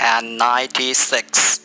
[0.00, 1.60] and ninety-six.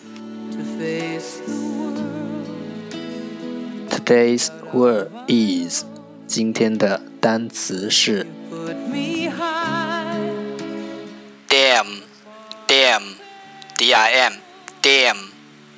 [3.90, 5.86] Today's word is
[6.27, 8.27] 今天的单词是
[11.48, 12.02] dim,
[12.68, 13.02] dim,
[13.77, 14.34] d-i-m,
[14.82, 15.16] dim，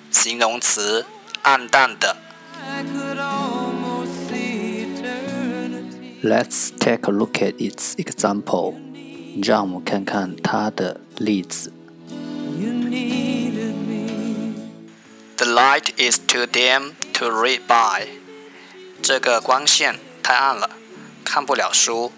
[0.09, 1.05] 形容词，
[1.43, 2.17] 暗淡的。
[6.23, 8.73] Let's take a look at its example.
[9.43, 11.71] 让我们看看它的 例子。
[15.38, 18.07] The light is too dim to read by。
[19.02, 20.69] 这个光线太暗了，
[21.23, 22.11] 看不了书。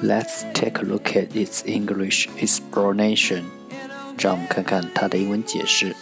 [0.00, 3.44] Let's take a look at its English explanation。
[4.18, 5.94] 让我们看看它的英文解释。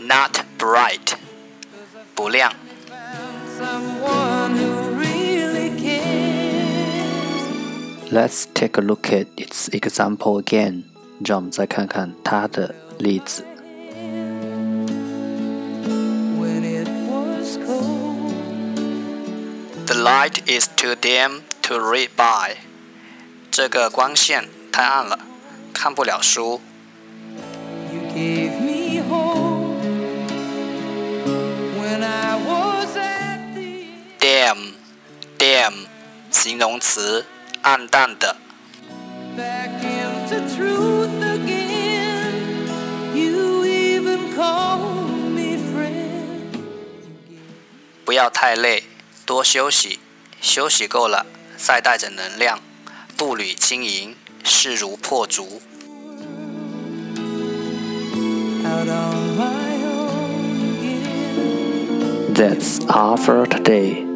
[0.00, 1.16] Not bright。
[2.14, 2.52] 不亮。
[8.10, 10.84] Let's take a look at its example again。
[11.24, 13.44] 让我们再看看它的例子。
[19.86, 22.56] The light is too dim to read by。
[23.50, 25.18] 这个光线太暗了，
[25.74, 26.60] 看不了书。
[35.43, 35.73] dim，dim，
[36.31, 37.25] 形容词，
[37.63, 38.37] 暗淡的。
[48.05, 48.83] 不要太累，
[49.25, 49.99] 多休息，
[50.39, 51.25] 休息够了，
[51.57, 52.59] 再带着能量，
[53.17, 54.15] 步履轻盈，
[54.45, 55.61] 势如破竹。
[62.33, 64.12] That's all for today。